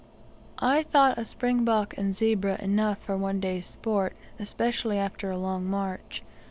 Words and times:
I 0.63 0.81
thought 0.81 1.19
a 1.19 1.25
spring 1.25 1.63
bok 1.63 1.95
and 1.95 2.15
zebra 2.15 2.59
enough 2.59 2.97
for 2.97 3.15
one 3.15 3.39
day's 3.39 3.67
sport, 3.67 4.15
especially 4.39 4.97
after 4.97 5.29
a 5.29 5.37
long 5.37 5.63
march. 5.69 6.23